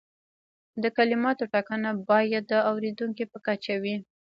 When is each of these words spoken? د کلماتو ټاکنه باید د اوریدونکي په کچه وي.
د 0.81 0.83
کلماتو 0.97 1.43
ټاکنه 1.53 1.89
باید 2.09 2.43
د 2.51 2.53
اوریدونکي 2.69 3.23
په 3.31 3.37
کچه 3.45 3.73
وي. 3.83 3.95